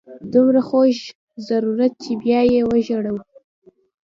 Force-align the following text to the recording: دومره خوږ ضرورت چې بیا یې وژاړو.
دومره 0.33 0.61
خوږ 0.67 0.97
ضرورت 1.49 1.93
چې 2.03 2.11
بیا 2.23 2.41
یې 2.51 2.61
وژاړو. 2.69 3.15